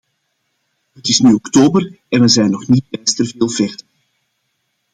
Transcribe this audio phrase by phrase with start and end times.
[0.93, 3.83] Het is nu oktober en we zijn nog niet bijster veel verder.